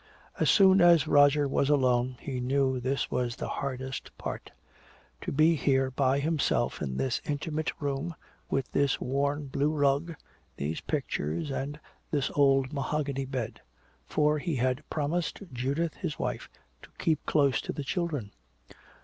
[0.39, 4.49] As soon as Roger was alone, he knew this was the hardest part
[5.21, 8.15] to be here by himself in this intimate room,
[8.49, 10.15] with this worn blue rug,
[10.57, 11.79] these pictures and
[12.09, 13.61] this old mahogany bed.
[14.07, 16.49] For he had promised Judith his wife
[16.81, 18.31] to keep close to the children.